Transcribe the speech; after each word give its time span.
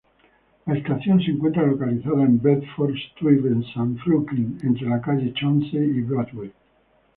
La 0.65 0.73
estación 0.77 1.21
se 1.21 1.29
encuentra 1.29 1.61
localizada 1.61 2.23
en 2.23 2.41
Bedford-Stuyvesant, 2.41 4.03
Brooklyn 4.03 4.57
entre 4.63 4.89
la 4.89 4.99
Calle 4.99 5.31
Chauncey 5.31 5.77
y 5.95 6.01
Broadway. 6.01 6.51